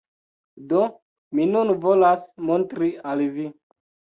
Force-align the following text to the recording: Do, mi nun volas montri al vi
Do, 0.71 0.81
mi 1.39 1.45
nun 1.51 1.73
volas 1.83 2.27
montri 2.49 2.91
al 3.13 3.25
vi 3.37 3.47